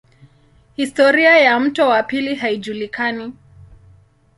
Historia 0.75 1.39
ya 1.39 1.59
mto 1.59 1.87
wa 1.89 2.03
pili 2.03 2.35
haijulikani. 2.35 3.33